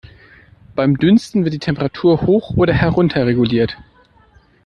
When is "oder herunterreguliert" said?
2.57-3.77